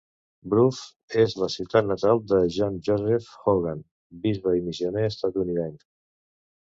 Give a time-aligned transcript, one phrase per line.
[0.53, 0.77] Bruff
[1.23, 3.85] és la ciutat natal de John Joseph Hogan,
[4.25, 5.89] bisbe i missioner estatunidenc.